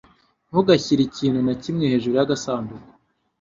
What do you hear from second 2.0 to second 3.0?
yagasanduku